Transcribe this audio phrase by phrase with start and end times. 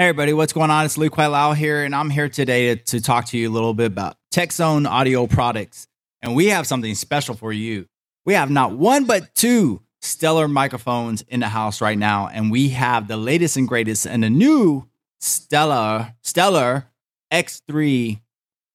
[0.00, 0.86] Hey everybody, what's going on?
[0.86, 3.74] It's Luke Lau here, and I'm here today to, to talk to you a little
[3.74, 5.86] bit about TechZone audio products.
[6.22, 7.84] And we have something special for you.
[8.24, 12.70] We have not one but two stellar microphones in the house right now, and we
[12.70, 14.88] have the latest and greatest and the new
[15.20, 16.86] Stellar Stellar
[17.30, 18.22] X3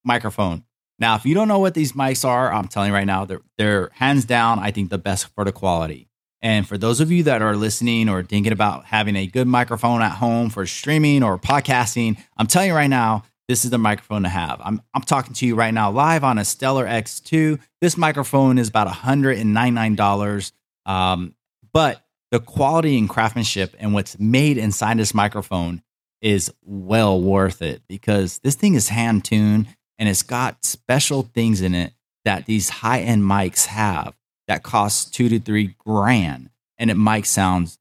[0.04, 0.64] microphone.
[1.00, 3.42] Now, if you don't know what these mics are, I'm telling you right now, they're
[3.58, 6.08] they're hands down, I think the best for the quality.
[6.42, 10.02] And for those of you that are listening or thinking about having a good microphone
[10.02, 14.24] at home for streaming or podcasting, I'm telling you right now, this is the microphone
[14.24, 14.60] to have.
[14.64, 17.60] I'm, I'm talking to you right now live on a Stellar X2.
[17.80, 20.52] This microphone is about $199.
[20.86, 21.36] Um,
[21.74, 25.82] but the quality and craftsmanship and what's made inside this microphone
[26.22, 29.68] is well worth it because this thing is hand tuned
[30.00, 31.94] and it's got special things in it
[32.24, 34.16] that these high end mics have
[34.48, 37.80] that costs two to three grand, and it mic sounds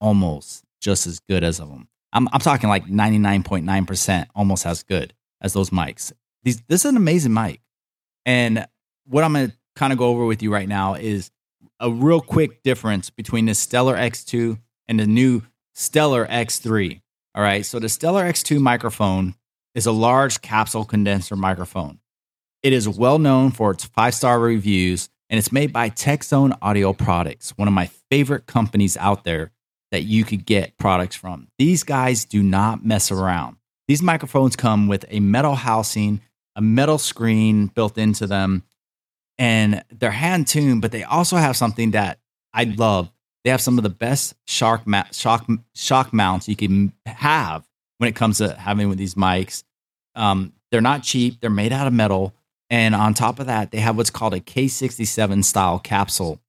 [0.00, 1.88] almost just as good as of them.
[2.12, 6.12] I'm, I'm talking like 99.9% almost as good as those mics.
[6.42, 7.60] These, this is an amazing mic.
[8.24, 8.66] And
[9.06, 11.30] what I'm going to kind of go over with you right now is
[11.80, 15.42] a real quick difference between the Stellar X2 and the new
[15.74, 17.00] Stellar X3.
[17.34, 17.64] All right.
[17.64, 19.34] So the Stellar X2 microphone
[19.74, 22.00] is a large capsule condenser microphone.
[22.62, 26.92] It is well known for its five star reviews and it's made by TechZone Audio
[26.92, 29.50] Products, one of my favorite companies out there
[29.90, 31.48] that you could get products from.
[31.58, 33.56] These guys do not mess around.
[33.86, 36.20] These microphones come with a metal housing,
[36.56, 38.64] a metal screen built into them,
[39.38, 42.18] and they're hand tuned, but they also have something that
[42.52, 43.10] I love.
[43.44, 47.66] They have some of the best shock, ma- shock, shock mounts you can have
[47.98, 49.62] when it comes to having with these mics.
[50.14, 52.34] Um, they're not cheap, they're made out of metal
[52.70, 56.40] and on top of that, they have what's called a K67 style capsule,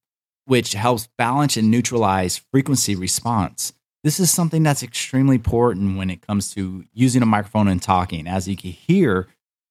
[0.44, 3.72] which helps balance and neutralize frequency response.
[4.02, 8.26] This is something that's extremely important when it comes to using a microphone and talking.
[8.26, 9.28] As you can hear,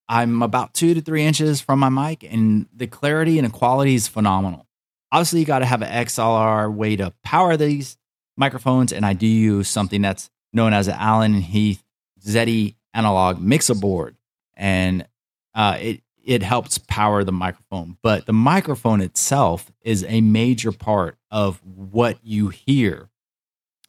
[0.07, 4.07] I'm about two to three inches from my mic, and the clarity and quality is
[4.07, 4.65] phenomenal.
[5.11, 7.97] Obviously, you got to have an XLR way to power these
[8.37, 11.83] microphones, and I do use something that's known as an Allen Heath
[12.21, 14.15] ZedE analog mixer board,
[14.55, 15.07] and
[15.53, 17.97] uh, it it helps power the microphone.
[18.01, 23.09] But the microphone itself is a major part of what you hear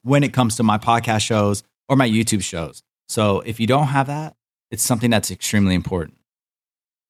[0.02, 2.82] when it comes to my podcast shows or my YouTube shows.
[3.08, 4.36] So if you don't have that,
[4.70, 6.16] it's something that's extremely important.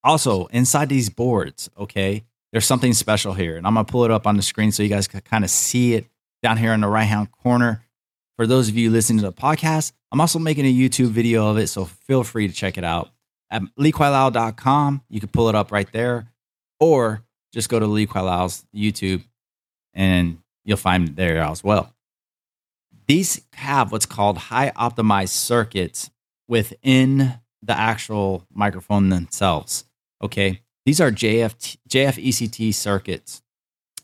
[0.02, 3.56] Also, inside these boards, okay, there's something special here.
[3.56, 5.44] And I'm going to pull it up on the screen so you guys can kind
[5.44, 6.06] of see it
[6.42, 7.84] down here in the right hand corner.
[8.36, 11.58] For those of you listening to the podcast, I'm also making a YouTube video of
[11.58, 11.66] it.
[11.66, 13.10] So feel free to check it out
[13.50, 15.02] at leequailao.com.
[15.08, 16.32] You can pull it up right there,
[16.78, 17.22] or
[17.52, 19.24] just go to Lee Quailao's YouTube
[19.92, 21.92] and you'll find it there as well.
[23.06, 26.10] These have what's called high optimized circuits
[26.46, 29.84] within the actual microphone themselves.
[30.22, 30.62] Okay.
[30.86, 33.42] These are JF, JFET circuits.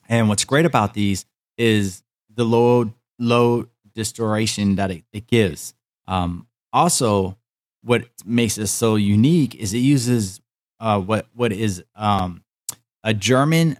[0.08, 1.24] And what's great about these
[1.56, 2.02] is
[2.34, 5.74] the low, low distortion that it, it gives.
[6.06, 7.38] Um, also,
[7.86, 10.40] what makes it so unique is it uses
[10.80, 12.42] uh, what what is um,
[13.04, 13.78] a German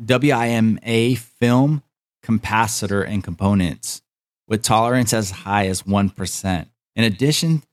[0.00, 1.82] WIMA film
[2.24, 4.00] capacitor and components
[4.46, 6.68] with tolerance as high as 1%.
[6.94, 7.64] In addition,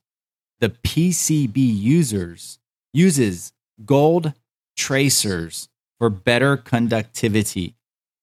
[0.58, 2.58] the PCB users
[2.92, 3.52] uses
[3.84, 4.32] gold
[4.76, 5.68] tracers
[5.98, 7.76] for better conductivity.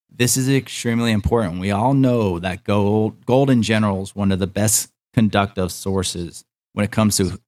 [0.10, 1.62] This is extremely important.
[1.62, 6.44] We all know that gold gold in general is one of the best conductive sources
[6.74, 7.40] when it comes to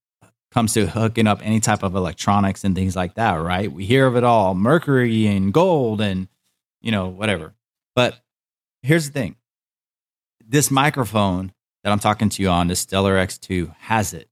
[0.56, 3.72] comes to hooking up any type of electronics and things like that, right?
[3.72, 6.30] We hear of it all, mercury and gold and
[6.82, 7.54] you know, whatever.
[7.96, 8.16] But
[8.84, 9.36] here's the thing.
[10.48, 11.52] This microphone
[11.84, 14.30] that I'm talking to you on, the Stellar X2 has it.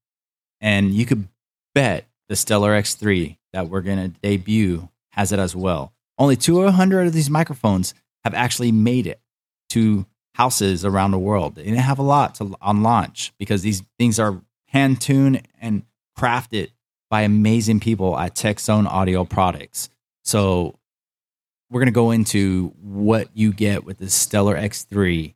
[0.61, 1.27] And you could
[1.75, 5.93] bet the Stellar X3 that we're going to debut has it as well.
[6.17, 9.19] Only 200 of these microphones have actually made it
[9.71, 10.05] to
[10.35, 11.55] houses around the world.
[11.55, 15.83] They didn't have a lot to, on launch because these things are hand tuned and
[16.17, 16.71] crafted
[17.09, 19.89] by amazing people at TechZone Audio Products.
[20.23, 20.79] So
[21.69, 25.33] we're going to go into what you get with the Stellar X3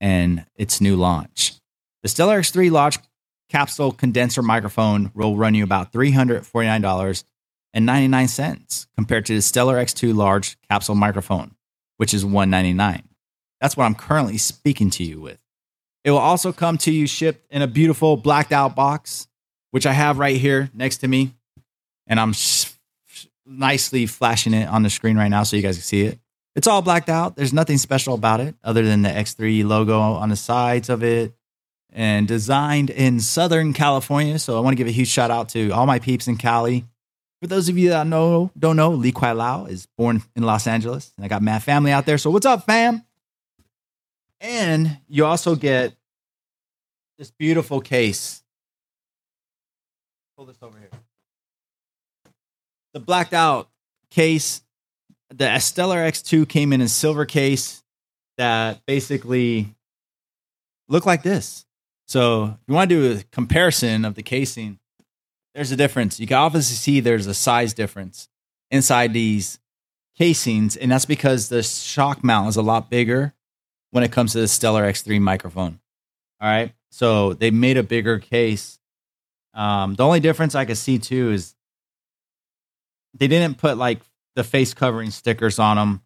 [0.00, 1.54] and its new launch.
[2.02, 2.98] The Stellar X3 launch
[3.48, 10.94] capsule condenser microphone will run you about $349.99 compared to the Stellar X2 large capsule
[10.94, 11.54] microphone,
[11.96, 13.08] which is 199.
[13.60, 15.38] That's what I'm currently speaking to you with.
[16.04, 19.28] It will also come to you shipped in a beautiful blacked out box
[19.70, 21.34] which I have right here next to me,
[22.06, 22.72] and I'm sh-
[23.44, 26.18] nicely flashing it on the screen right now so you guys can see it.
[26.54, 27.36] It's all blacked out.
[27.36, 31.34] There's nothing special about it other than the X3 logo on the sides of it
[31.92, 34.38] and designed in Southern California.
[34.38, 36.84] So I want to give a huge shout out to all my peeps in Cali.
[37.42, 40.66] For those of you that know don't know, Lee Kwai Lau is born in Los
[40.66, 41.12] Angeles.
[41.16, 42.18] And I got mad family out there.
[42.18, 43.02] So what's up, fam?
[44.40, 45.94] And you also get
[47.18, 48.42] this beautiful case.
[50.36, 50.90] Pull this over here.
[52.92, 53.68] The blacked out
[54.10, 54.62] case.
[55.30, 57.82] The Stellar X2 came in a silver case
[58.36, 59.74] that basically
[60.88, 61.64] looked like this.
[62.06, 64.78] So if you want to do a comparison of the casing,
[65.54, 66.20] there's a difference.
[66.20, 68.28] You can obviously see there's a size difference
[68.70, 69.58] inside these
[70.16, 73.34] casings, and that's because the shock mount is a lot bigger
[73.90, 75.80] when it comes to the Stellar X3 microphone.
[76.40, 78.78] All right, so they made a bigger case.
[79.56, 81.56] Um, the only difference I could see too is
[83.14, 84.00] they didn't put like
[84.36, 86.02] the face covering stickers on them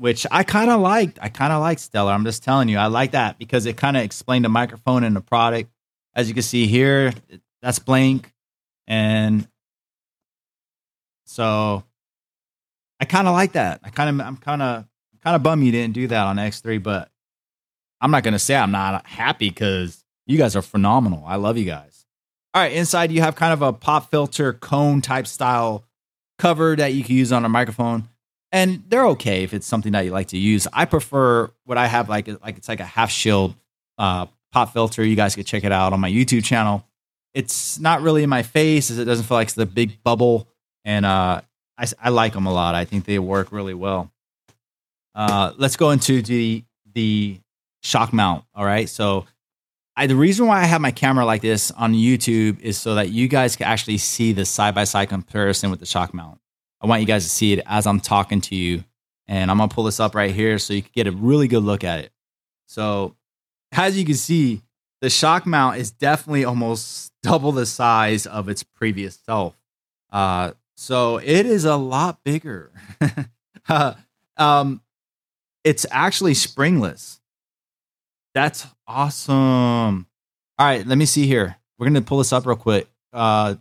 [0.00, 1.18] which I kind of liked.
[1.20, 2.12] I kind of like Stellar.
[2.12, 5.14] I'm just telling you, I like that because it kind of explained the microphone and
[5.14, 5.70] the product.
[6.14, 7.12] As you can see here,
[7.60, 8.32] that's blank,
[8.86, 9.46] and
[11.26, 11.84] so
[12.98, 13.80] I kind of like that.
[13.84, 14.86] I kind of, I'm kind of,
[15.22, 17.10] kind of bummed you didn't do that on X3, but
[18.00, 21.24] I'm not gonna say I'm not happy because you guys are phenomenal.
[21.26, 21.89] I love you guys.
[22.52, 25.84] All right, inside you have kind of a pop filter cone type style
[26.38, 28.08] cover that you can use on a microphone
[28.52, 30.66] and they're okay if it's something that you like to use.
[30.72, 33.54] I prefer what I have like like it's like a half shield
[33.98, 35.04] uh, pop filter.
[35.04, 36.84] You guys can check it out on my YouTube channel.
[37.32, 40.48] It's not really in my face, as it doesn't feel like it's the big bubble,
[40.84, 41.42] and uh,
[41.78, 42.74] I, I like them a lot.
[42.74, 44.10] I think they work really well.
[45.14, 47.38] Uh, let's go into the the
[47.82, 48.44] shock mount.
[48.54, 49.26] All right, so
[50.00, 53.10] I, the reason why I have my camera like this on YouTube is so that
[53.10, 56.40] you guys can actually see the side by side comparison with the shock mount.
[56.80, 58.82] I want you guys to see it as I'm talking to you.
[59.28, 61.48] And I'm going to pull this up right here so you can get a really
[61.48, 62.12] good look at it.
[62.64, 63.14] So,
[63.72, 64.62] as you can see,
[65.02, 69.54] the shock mount is definitely almost double the size of its previous self.
[70.10, 72.72] Uh, so, it is a lot bigger.
[73.68, 73.92] uh,
[74.38, 74.80] um,
[75.62, 77.19] it's actually springless.
[78.34, 80.06] That's awesome.
[80.58, 81.56] All right, let me see here.
[81.78, 83.54] We're to pull this up real quick uh,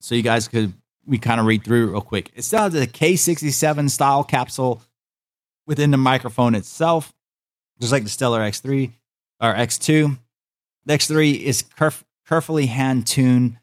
[0.00, 0.72] so you guys could
[1.06, 2.30] we kind of read through real quick.
[2.34, 4.82] It still has a K67 style capsule
[5.66, 7.12] within the microphone itself,
[7.80, 8.92] just like the Stellar X3
[9.40, 10.16] or X2.
[10.86, 13.58] The X3 is caref- carefully hand tuned,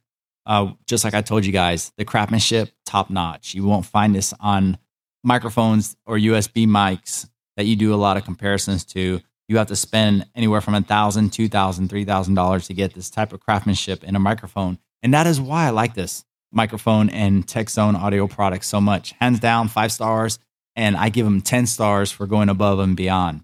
[0.46, 1.92] uh, just like I told you guys.
[1.98, 3.54] The craftsmanship top notch.
[3.54, 4.78] You won't find this on
[5.24, 9.22] microphones or USB mics that you do a lot of comparisons to.
[9.50, 12.94] You have to spend anywhere from a thousand, two thousand, three thousand dollars to get
[12.94, 17.10] this type of craftsmanship in a microphone, and that is why I like this microphone
[17.10, 19.14] and TechZone audio products so much.
[19.20, 20.40] Hands down, five stars.
[20.76, 23.44] And I give them 10 stars for going above and beyond.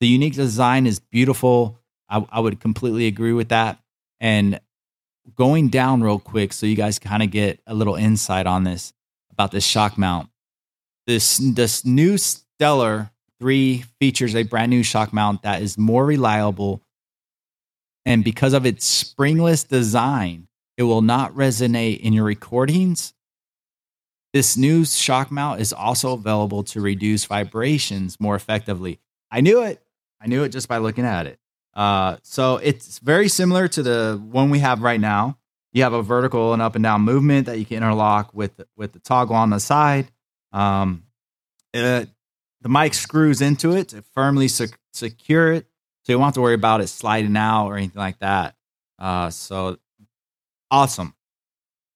[0.00, 1.78] The unique design is beautiful.
[2.08, 3.78] I, I would completely agree with that.
[4.20, 4.60] And
[5.34, 8.92] going down real quick so you guys kind of get a little insight on this
[9.30, 10.28] about this shock mount.
[11.06, 13.10] This, this new Stellar
[13.44, 16.80] 3 features a brand new shock mount that is more reliable.
[18.06, 20.48] And because of its springless design,
[20.78, 23.12] it will not resonate in your recordings.
[24.32, 28.98] This new shock mount is also available to reduce vibrations more effectively.
[29.30, 29.82] I knew it.
[30.22, 31.38] I knew it just by looking at it.
[31.74, 35.36] Uh, so it's very similar to the one we have right now.
[35.74, 38.94] You have a vertical and up and down movement that you can interlock with with
[38.94, 40.10] the toggle on the side.
[40.50, 41.02] Um,
[41.74, 42.08] it,
[42.64, 45.66] the mic screws into it to firmly sec- secure it,
[46.02, 48.56] so you don't have to worry about it sliding out or anything like that.
[48.98, 49.76] Uh, so
[50.70, 51.14] awesome.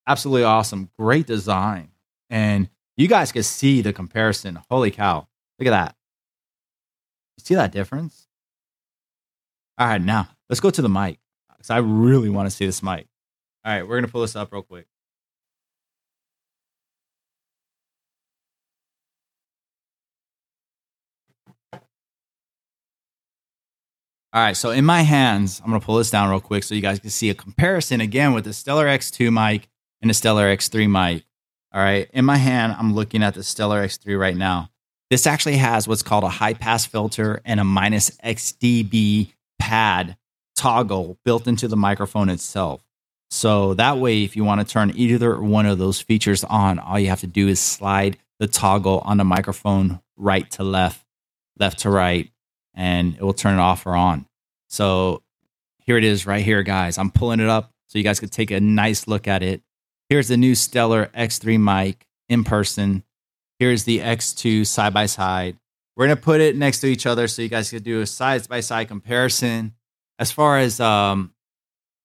[0.07, 0.91] Absolutely awesome.
[0.99, 1.89] Great design.
[2.29, 4.59] And you guys can see the comparison.
[4.71, 5.27] Holy cow.
[5.59, 5.97] Look at that.
[7.39, 8.29] You see that difference?
[9.79, 11.19] All right, now let's go to the mic
[11.57, 13.07] because I really want to see this mic.
[13.65, 14.87] All right, we're going to pull this up real quick.
[24.31, 26.83] All right, so in my hands, I'm gonna pull this down real quick so you
[26.83, 29.69] guys can see a comparison again with the Stellar X2 mic
[30.03, 31.25] and the Stellar X3 mic.
[31.73, 34.71] All right, in my hand, I'm looking at the Stellar X3 right now.
[35.09, 40.19] This actually has what's called a high pass filter and a minus XDB pad
[40.57, 42.83] toggle built into the microphone itself.
[43.31, 46.99] So that way, if you want to turn either one of those features on, all
[46.99, 51.03] you have to do is slide the toggle on the microphone right to left,
[51.59, 52.31] left to right,
[52.79, 54.25] and it will turn it off or on.
[54.69, 55.23] So
[55.81, 56.97] here it is right here, guys.
[56.97, 59.63] I'm pulling it up so you guys could take a nice look at it.
[60.09, 63.03] Here's the new Stellar X3 mic in person.
[63.59, 65.59] Here's the X2 side by side.
[65.97, 68.07] We're going to put it next to each other so you guys can do a
[68.07, 69.75] side by side comparison.
[70.21, 71.35] as far as um,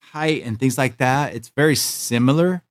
[0.02, 2.64] height and things like that, it's very similar.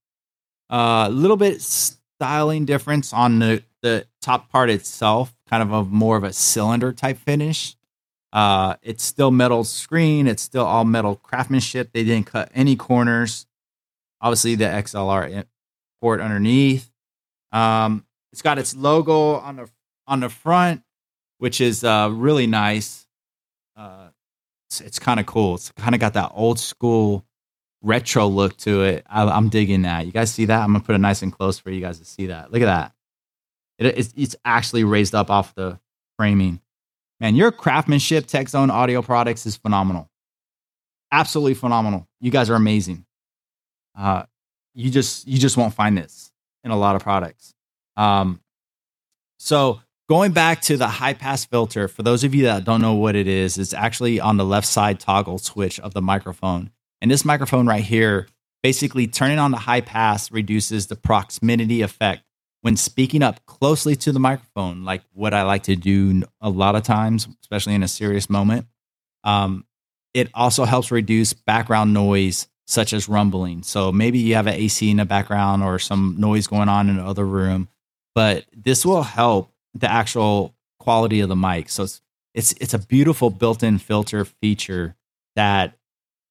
[0.71, 5.85] A uh, little bit styling difference on the, the top part itself, kind of a
[5.85, 7.77] more of a cylinder type finish.
[8.33, 10.27] Uh, it's still metal screen.
[10.27, 11.93] It's still all metal craftsmanship.
[11.93, 13.47] They didn't cut any corners.
[14.21, 15.45] Obviously, the XLR
[16.01, 16.91] port underneath.
[17.51, 19.69] Um, it's got its logo on the
[20.07, 20.83] on the front,
[21.39, 23.07] which is uh, really nice.
[23.77, 24.09] Uh,
[24.69, 25.57] it's, it's kind of cool.
[25.57, 27.27] It's kind of got that old school
[27.83, 29.05] retro look to it.
[29.09, 30.07] I, am digging that.
[30.07, 30.62] You guys see that?
[30.62, 32.51] I'm gonna put it nice and close for you guys to see that.
[32.51, 32.93] Look at that.
[33.79, 35.79] It, it's, it's actually raised up off the
[36.17, 36.62] framing.
[37.23, 40.11] Man, your craftsmanship Tech Zone audio products is phenomenal.
[41.12, 42.09] Absolutely phenomenal.
[42.21, 43.07] You guys are amazing.
[43.97, 44.25] Uh,
[44.75, 46.33] you just you just won't find this
[46.64, 47.55] in a lot of products.
[47.97, 48.41] Um,
[49.38, 52.95] so going back to the high pass filter, for those of you that don't know
[52.95, 56.73] what it is, it's actually on the left side toggle switch of the microphone.
[57.00, 58.26] And this microphone right here,
[58.64, 62.25] basically turning on the high pass reduces the proximity effect
[62.62, 66.76] when speaking up closely to the microphone, like what I like to do a lot
[66.76, 68.66] of times, especially in a serious moment.
[69.25, 69.64] Um,
[70.14, 73.62] it also helps reduce background noise such as rumbling.
[73.62, 76.99] So maybe you have an AC in the background or some noise going on in
[76.99, 77.69] another room,
[78.14, 81.69] but this will help the actual quality of the mic.
[81.69, 82.00] So it's
[82.35, 84.97] it's it's a beautiful built-in filter feature
[85.37, 85.76] that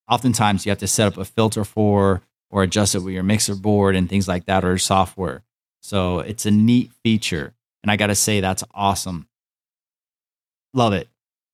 [0.09, 3.55] oftentimes you have to set up a filter for or adjust it with your mixer
[3.55, 5.43] board and things like that or software.
[5.81, 7.53] So it's a neat feature.
[7.83, 9.27] And I got to say, that's awesome.
[10.73, 11.09] Love it.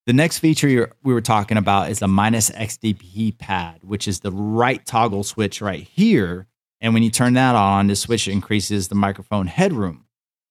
[0.05, 4.31] The next feature we were talking about is the minus XDP pad, which is the
[4.31, 6.47] right toggle switch right here.
[6.79, 10.05] And when you turn that on, the switch increases the microphone headroom.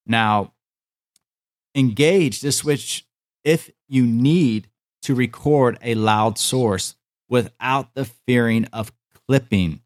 [0.05, 0.53] Now,
[1.73, 3.07] engage this switch
[3.43, 4.67] if you need
[5.03, 6.95] to record a loud source
[7.29, 8.91] without the fearing of
[9.27, 9.81] clipping.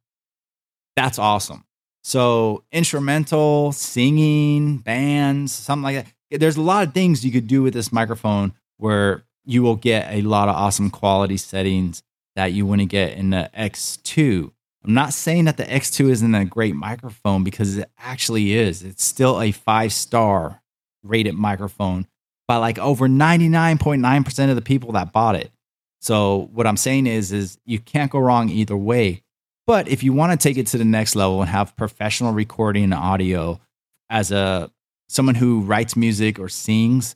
[0.95, 1.65] That's awesome.
[2.03, 6.39] So, instrumental, singing, bands, something like that.
[6.39, 10.11] There's a lot of things you could do with this microphone where you will get
[10.11, 12.03] a lot of awesome quality settings
[12.35, 14.51] that you wouldn't get in the X2.
[14.83, 18.81] I'm not saying that the X2 isn't a great microphone because it actually is.
[18.81, 20.61] It's still a five star
[21.03, 22.07] rated microphone
[22.47, 25.51] by like over 99.9% of the people that bought it.
[25.99, 29.21] So what I'm saying is is you can't go wrong either way.
[29.67, 32.85] But if you want to take it to the next level and have professional recording
[32.85, 33.59] and audio
[34.09, 34.71] as a
[35.07, 37.15] someone who writes music or sings,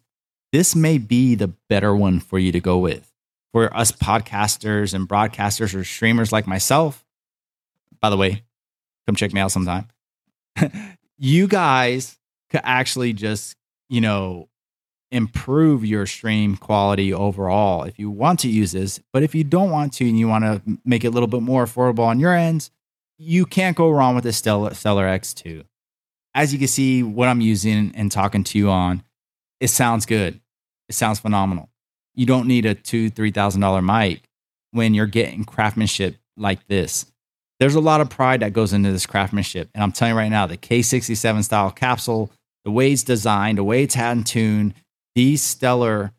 [0.51, 3.11] this may be the better one for you to go with.
[3.51, 7.05] For us podcasters and broadcasters or streamers like myself,
[8.01, 8.43] by the way,
[9.05, 9.87] come check me out sometime.
[11.17, 12.17] you guys
[12.49, 13.55] could actually just,
[13.89, 14.49] you know,
[15.11, 18.99] improve your stream quality overall if you want to use this.
[19.13, 21.41] But if you don't want to and you want to make it a little bit
[21.41, 22.69] more affordable on your end,
[23.17, 25.63] you can't go wrong with the Stellar, Stellar X2.
[26.33, 29.03] As you can see, what I'm using and talking to you on,
[29.59, 30.41] it sounds good.
[30.89, 31.69] It sounds phenomenal.
[32.13, 34.23] You don't need a two, three thousand dollar mic
[34.71, 37.05] when you're getting craftsmanship like this.
[37.59, 39.69] There's a lot of pride that goes into this craftsmanship.
[39.73, 42.31] And I'm telling you right now, the K67 style capsule,
[42.65, 44.73] the way it's designed, the way it's hand tuned,
[45.15, 46.11] these stellar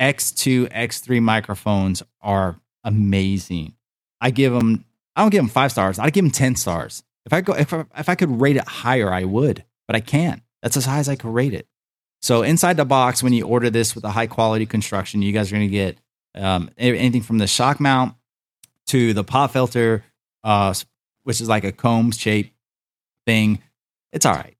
[0.00, 3.74] X2, X3 microphones are amazing.
[4.20, 4.84] I give them,
[5.14, 5.98] I don't give them five stars.
[5.98, 7.02] I give them 10 stars.
[7.26, 10.00] If I go, if I, if I could rate it higher, I would, but I
[10.00, 10.42] can't.
[10.62, 11.66] That's as high as I could rate it.
[12.22, 15.50] So inside the box, when you order this with a high quality construction, you guys
[15.50, 15.98] are going to get
[16.34, 18.14] um, anything from the shock mount
[18.88, 20.04] to the pop filter,
[20.44, 20.72] uh,
[21.24, 22.52] which is like a comb shape
[23.26, 23.60] thing.
[24.12, 24.56] It's all right,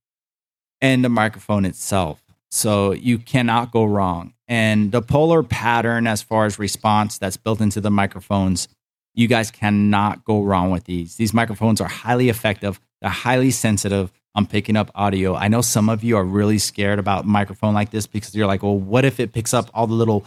[0.81, 2.23] and the microphone itself.
[2.57, 4.33] So you cannot go wrong.
[4.49, 8.69] And the polar pattern, as far as response that's built into the microphones,
[9.13, 11.17] you guys cannot go wrong with these.
[11.17, 12.81] These microphones are highly effective.
[13.03, 14.11] They're highly sensitive.
[14.35, 15.35] I'm picking up audio.
[15.35, 18.63] I know some of you are really scared about microphone like this because you're like,
[18.63, 20.25] well, what if it picks up all the little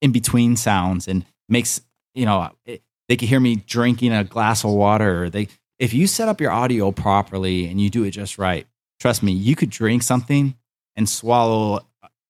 [0.00, 1.80] in between sounds and makes
[2.14, 5.24] you know it, they can hear me drinking a glass of water.
[5.24, 5.48] Or They
[5.80, 8.68] if you set up your audio properly and you do it just right,
[9.00, 10.54] trust me, you could drink something
[11.00, 11.80] and swallow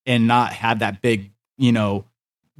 [0.05, 2.05] and not have that big you know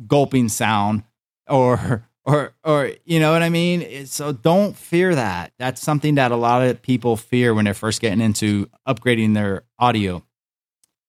[0.07, 1.03] gulping sound
[1.47, 4.05] or or or you know what I mean.
[4.05, 5.53] So don't fear that.
[5.57, 9.63] That's something that a lot of people fear when they're first getting into upgrading their
[9.79, 10.21] audio.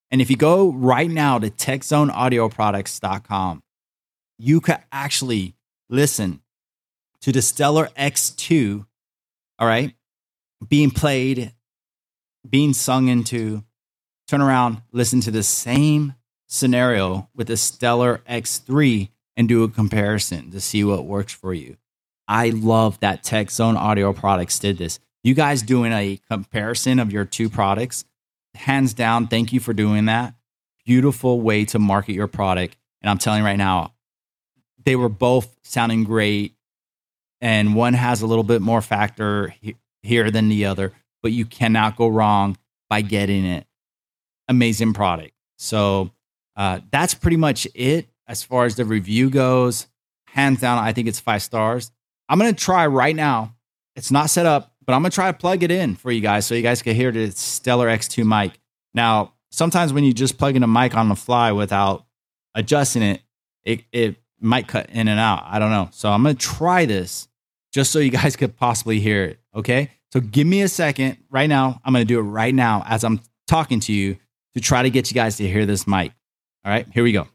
[0.09, 3.63] And if you go right now to techzoneaudioproducts.com,
[4.37, 5.55] you can actually
[5.89, 6.39] listen
[7.21, 8.85] to the Stellar X2,
[9.57, 9.95] all right,
[10.67, 11.53] being played,
[12.47, 13.63] being sung into,
[14.27, 16.15] turn around, listen to the same
[16.47, 21.77] scenario with the Stellar X3 and do a comparison to see what works for you.
[22.27, 24.99] I love that Tech Zone Audio Products did this.
[25.23, 28.05] You guys doing a comparison of your two products,
[28.55, 30.35] hands down, thank you for doing that.
[30.85, 32.77] Beautiful way to market your product.
[33.01, 33.93] And I'm telling you right now,
[34.85, 36.55] they were both sounding great.
[37.41, 39.53] And one has a little bit more factor
[40.01, 42.57] here than the other, but you cannot go wrong
[42.89, 43.65] by getting it.
[44.53, 45.33] Amazing product.
[45.57, 46.11] So
[46.55, 49.87] uh, that's pretty much it as far as the review goes.
[50.27, 51.91] Hands down, I think it's five stars.
[52.29, 53.55] I'm going to try right now.
[53.95, 56.21] It's not set up, but I'm going to try to plug it in for you
[56.21, 58.59] guys so you guys can hear the Stellar X2 mic.
[58.93, 62.05] Now, sometimes when you just plug in a mic on the fly without
[62.55, 63.21] adjusting it,
[63.63, 65.43] it, it might cut in and out.
[65.45, 65.89] I don't know.
[65.91, 67.27] So I'm going to try this
[67.71, 69.39] just so you guys could possibly hear it.
[69.55, 69.89] Okay.
[70.11, 71.81] So give me a second right now.
[71.83, 74.17] I'm going to do it right now as I'm talking to you
[74.55, 76.11] to try to get you guys to hear this mic.
[76.65, 77.27] All right, here we go.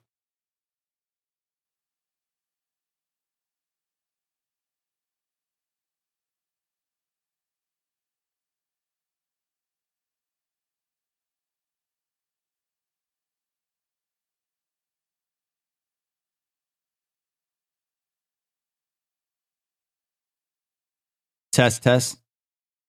[21.52, 22.27] Test, test.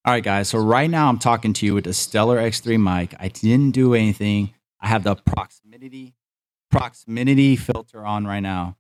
[0.10, 0.50] All right, guys.
[0.50, 3.14] So right now I'm talking to you with the Stellar X3 mic.
[3.20, 4.56] I didn't do anything.
[4.82, 6.16] I have the proximity
[6.72, 8.76] proximity filter on right now.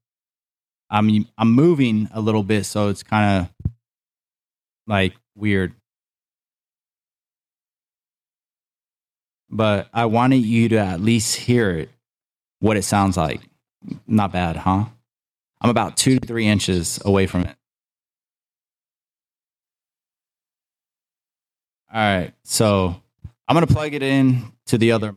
[0.89, 3.71] I'm I'm moving a little bit, so it's kind of
[4.87, 5.75] like weird.
[9.51, 11.89] But I wanted you to at least hear it,
[12.59, 13.41] what it sounds like.
[14.07, 14.85] Not bad, huh?
[15.61, 17.58] I'm about two to three inches away from it.
[21.91, 22.33] All right.
[22.43, 23.01] So
[23.47, 25.15] I'm going to plug it in to the other.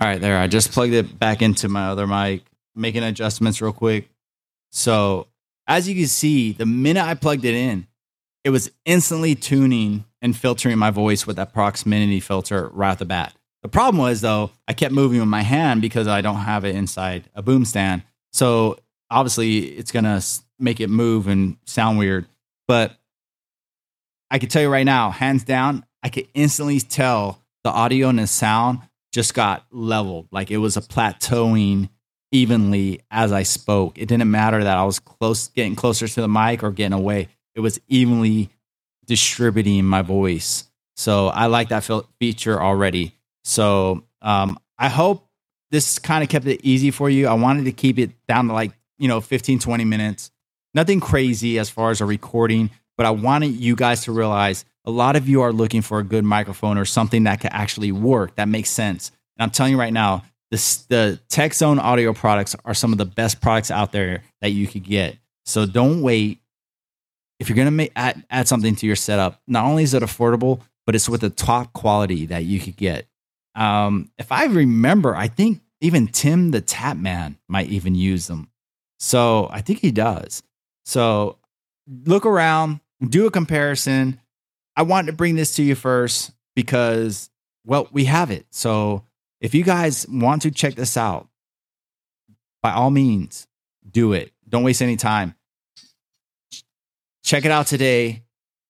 [0.00, 0.38] All right, there.
[0.38, 2.44] I just plugged it back into my other mic,
[2.76, 4.08] making adjustments real quick.
[4.70, 5.26] So,
[5.66, 7.88] as you can see, the minute I plugged it in,
[8.44, 13.06] it was instantly tuning and filtering my voice with that proximity filter right off the
[13.06, 13.34] bat.
[13.62, 16.76] The problem was, though, I kept moving with my hand because I don't have it
[16.76, 18.04] inside a boom stand.
[18.32, 18.78] So
[19.10, 20.22] obviously it's going to
[20.58, 22.26] make it move and sound weird.
[22.66, 22.92] But
[24.30, 28.18] I can tell you right now, hands down, I could instantly tell the audio and
[28.18, 28.80] the sound
[29.12, 30.28] just got leveled.
[30.30, 31.88] Like it was a plateauing
[32.30, 33.98] evenly as I spoke.
[33.98, 37.28] It didn't matter that I was close, getting closer to the mic or getting away.
[37.54, 38.50] It was evenly
[39.06, 40.64] distributing my voice.
[40.96, 41.88] So I like that
[42.20, 43.14] feature already.
[43.44, 45.26] So um, I hope
[45.70, 47.26] this kind of kept it easy for you.
[47.28, 50.30] I wanted to keep it down to like you know, 15, 20 minutes.
[50.74, 54.90] Nothing crazy as far as a recording, but I wanted you guys to realize a
[54.90, 58.36] lot of you are looking for a good microphone or something that can actually work,
[58.36, 59.10] that makes sense.
[59.36, 62.98] And I'm telling you right now, this, the Tech Zone audio products are some of
[62.98, 65.16] the best products out there that you could get.
[65.44, 66.40] So don't wait.
[67.38, 70.02] If you're going to make add, add something to your setup, not only is it
[70.02, 73.06] affordable, but it's with the top quality that you could get.
[73.54, 78.48] Um, if I remember, I think even Tim the Tatman might even use them.
[78.98, 80.42] So I think he does.
[80.84, 81.38] So
[82.04, 84.20] look around, do a comparison.
[84.76, 87.30] I wanted to bring this to you first because,
[87.64, 88.46] well, we have it.
[88.50, 89.04] So
[89.40, 91.28] if you guys want to check this out,
[92.62, 93.46] by all means,
[93.88, 94.32] do it.
[94.48, 95.34] Don't waste any time.
[97.22, 98.24] Check it out today.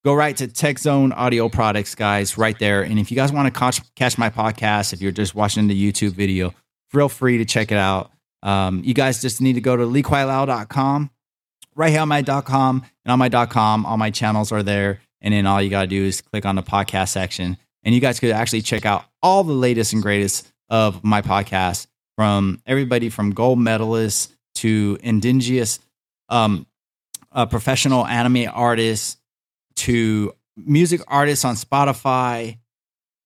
[0.05, 2.83] Go right to Tech Zone Audio Products, guys, right there.
[2.83, 5.93] And if you guys want to catch, catch my podcast, if you're just watching the
[5.93, 6.55] YouTube video,
[6.91, 8.11] feel free to check it out.
[8.43, 11.11] Um, you guys just need to go to leequietloud.com,
[11.75, 15.01] right here on my.com, and on my.com, all my channels are there.
[15.21, 17.57] And then all you got to do is click on the podcast section.
[17.83, 21.87] And you guys could actually check out all the latest and greatest of my podcast
[22.17, 25.79] from everybody from gold medalists to indigenous
[26.29, 26.67] um,
[27.33, 29.17] uh, professional anime artists
[29.77, 32.59] to music artists on Spotify,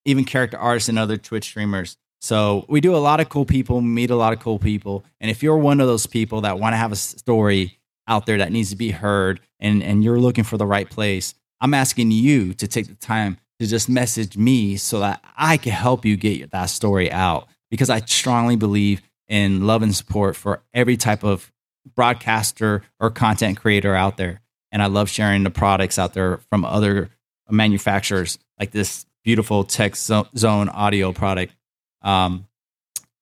[0.05, 1.97] even character artists and other Twitch streamers.
[2.23, 5.05] So we do a lot of cool people, meet a lot of cool people.
[5.21, 8.39] And if you're one of those people that want to have a story out there
[8.39, 12.13] that needs to be heard and, and you're looking for the right place, I'm asking
[12.13, 16.17] you to take the time to just message me so that I can help you
[16.17, 17.49] get that story out.
[17.73, 21.51] Because I strongly believe in love and support for every type of
[21.97, 24.41] broadcaster or content creator out there.
[24.71, 27.11] And I love sharing the products out there from other
[27.51, 31.55] manufacturers like this beautiful Tech Zone audio product
[32.03, 32.47] um,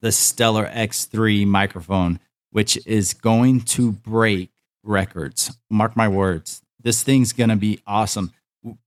[0.00, 4.50] the Stellar X3 microphone, which is going to break
[4.82, 5.56] records.
[5.70, 6.62] Mark my words.
[6.82, 8.32] This thing's going to be awesome.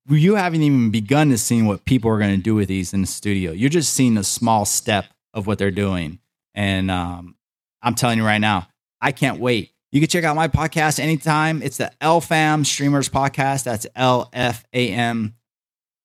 [0.09, 3.01] you haven't even begun to see what people are going to do with these in
[3.01, 3.51] the studio.
[3.51, 6.19] You're just seeing a small step of what they're doing.
[6.55, 7.35] And um,
[7.81, 8.67] I'm telling you right now,
[9.01, 9.71] I can't wait.
[9.91, 11.61] You can check out my podcast anytime.
[11.61, 13.63] It's the LFAM Streamers Podcast.
[13.63, 15.35] That's L F A M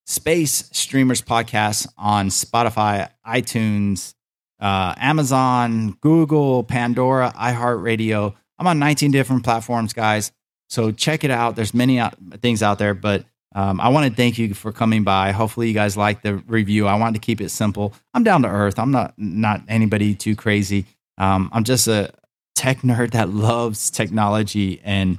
[0.08, 4.14] Space Streamers Podcast on Spotify, iTunes,
[4.58, 8.34] uh, Amazon, Google, Pandora, iHeartRadio.
[8.58, 10.32] I'm on 19 different platforms, guys.
[10.70, 11.56] So check it out.
[11.56, 15.04] There's many out, things out there, but um, I want to thank you for coming
[15.04, 15.32] by.
[15.32, 16.86] Hopefully, you guys like the review.
[16.86, 17.92] I wanted to keep it simple.
[18.14, 18.78] I'm down to earth.
[18.78, 20.86] I'm not not anybody too crazy.
[21.18, 22.14] Um, I'm just a
[22.56, 25.18] tech nerd that loves technology, and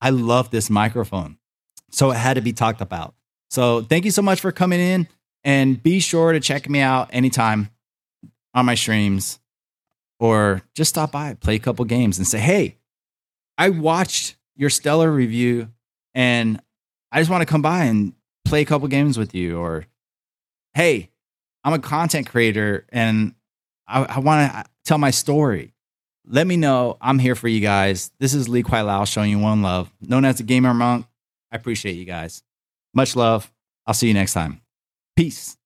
[0.00, 1.36] I love this microphone.
[1.90, 3.14] So it had to be talked about.
[3.50, 5.08] So thank you so much for coming in,
[5.44, 7.70] and be sure to check me out anytime
[8.54, 9.38] on my streams,
[10.18, 12.76] or just stop by, play a couple games, and say, "Hey,
[13.58, 15.68] I watched your stellar review,
[16.14, 16.60] and
[17.12, 19.58] I just want to come by and play a couple games with you.
[19.58, 19.86] Or,
[20.74, 21.10] hey,
[21.64, 23.34] I'm a content creator and
[23.86, 25.74] I, I want to uh, tell my story.
[26.26, 26.96] Let me know.
[27.00, 28.12] I'm here for you guys.
[28.20, 31.06] This is Lee Kwai Lao showing you one love, known as the Gamer Monk.
[31.50, 32.42] I appreciate you guys.
[32.94, 33.50] Much love.
[33.86, 34.62] I'll see you next time.
[35.16, 35.56] Peace.